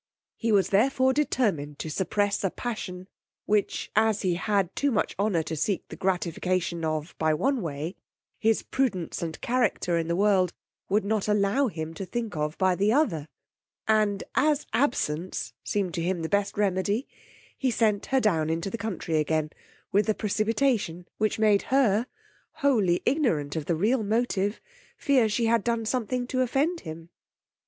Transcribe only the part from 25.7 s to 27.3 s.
something to offend him.